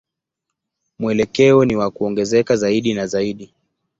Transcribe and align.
Mwelekeo 0.99 1.65
ni 1.65 1.75
wa 1.75 1.91
kuongezeka 1.91 2.55
zaidi 2.55 2.93
na 2.93 3.07
zaidi. 3.07 3.53